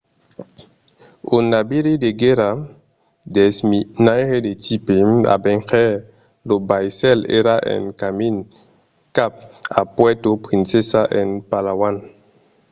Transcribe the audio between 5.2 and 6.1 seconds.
avenger